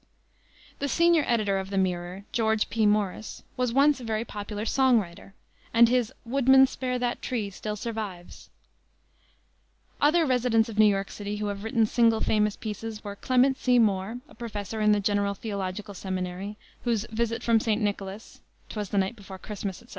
The 0.79 0.87
senior 0.87 1.23
editor 1.27 1.59
of 1.59 1.69
the 1.69 1.77
Mirror, 1.77 2.25
George 2.31 2.71
P. 2.71 2.87
Morris, 2.87 3.43
was 3.55 3.71
once 3.71 3.99
a 3.99 4.03
very 4.03 4.25
popular 4.25 4.65
song 4.65 4.99
writer, 4.99 5.35
and 5.75 5.87
his 5.89 6.11
Woodman, 6.25 6.65
Spare 6.65 6.97
that 6.97 7.21
Tree, 7.21 7.51
still 7.51 7.75
survives. 7.75 8.49
Other 10.01 10.25
residents 10.25 10.69
of 10.69 10.79
New 10.79 10.87
York 10.87 11.11
City 11.11 11.35
who 11.37 11.49
have 11.49 11.63
written 11.63 11.85
single 11.85 12.19
famous 12.19 12.55
pieces 12.55 13.03
were 13.03 13.15
Clement 13.15 13.59
C. 13.59 13.77
Moore, 13.77 14.21
a 14.27 14.33
professor 14.33 14.81
in 14.81 14.91
the 14.91 14.99
General 14.99 15.35
Theological 15.35 15.93
Seminary, 15.93 16.57
whose 16.83 17.05
Visit 17.11 17.43
from 17.43 17.59
St. 17.59 17.79
Nicholas 17.79 18.41
"'Twas 18.69 18.89
the 18.89 18.97
Night 18.97 19.15
Before 19.15 19.37
Christmas," 19.37 19.83
etc. 19.83 19.89